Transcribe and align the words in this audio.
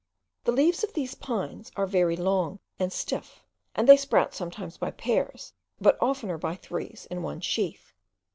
The 0.45 0.51
leaves 0.51 0.83
of 0.83 0.93
these 0.95 1.13
pines 1.13 1.71
are 1.75 1.85
very 1.85 2.15
long 2.15 2.57
and 2.79 2.91
stiff, 2.91 3.43
and 3.75 3.87
they 3.87 3.97
sprout 3.97 4.33
sometimes 4.33 4.75
by 4.75 4.89
pairs, 4.89 5.53
but 5.79 6.01
oftener 6.01 6.39
by 6.39 6.55
threes 6.55 7.07
in 7.11 7.21
one 7.21 7.39
sheath. 7.39 7.93